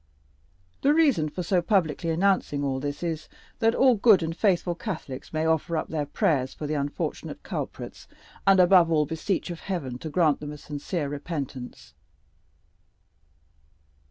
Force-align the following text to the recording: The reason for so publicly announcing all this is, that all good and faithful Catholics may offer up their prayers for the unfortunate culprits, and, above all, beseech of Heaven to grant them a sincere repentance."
The 0.81 0.95
reason 0.95 1.29
for 1.29 1.43
so 1.43 1.61
publicly 1.61 2.09
announcing 2.09 2.63
all 2.63 2.79
this 2.79 3.03
is, 3.03 3.29
that 3.59 3.75
all 3.75 3.93
good 3.93 4.23
and 4.23 4.35
faithful 4.35 4.73
Catholics 4.73 5.31
may 5.31 5.45
offer 5.45 5.77
up 5.77 5.89
their 5.89 6.07
prayers 6.07 6.55
for 6.55 6.65
the 6.65 6.73
unfortunate 6.73 7.43
culprits, 7.43 8.07
and, 8.47 8.59
above 8.59 8.91
all, 8.91 9.05
beseech 9.05 9.51
of 9.51 9.59
Heaven 9.59 9.99
to 9.99 10.09
grant 10.09 10.39
them 10.39 10.53
a 10.53 10.57
sincere 10.57 11.07
repentance." 11.07 11.93